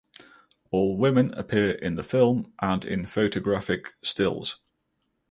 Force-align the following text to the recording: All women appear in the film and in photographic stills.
All 0.71 0.97
women 0.97 1.31
appear 1.35 1.69
in 1.73 1.93
the 1.93 2.01
film 2.01 2.51
and 2.59 2.83
in 2.83 3.05
photographic 3.05 3.93
stills. 4.01 4.59